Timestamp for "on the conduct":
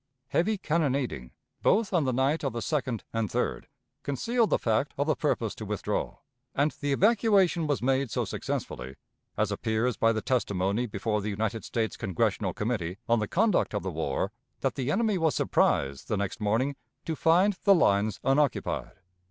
13.07-13.75